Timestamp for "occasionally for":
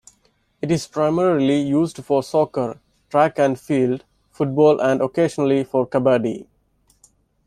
4.99-5.85